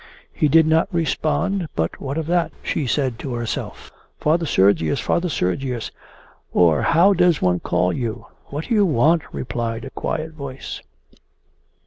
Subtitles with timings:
[0.33, 3.91] 'He did not respond, but what of that?' she said to herself.
[4.17, 4.99] 'Father Sergius!
[4.99, 5.91] Father Sergius!
[6.53, 10.81] Or how does one call you?' 'What do you want?' replied a quiet voice.